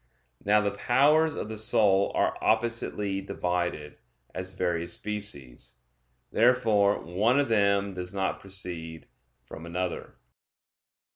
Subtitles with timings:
[0.43, 3.99] Now the powers of the soul are oppositely divided,
[4.33, 5.75] as various species.
[6.31, 9.05] Therefore one of them does not proceed
[9.43, 10.15] from another.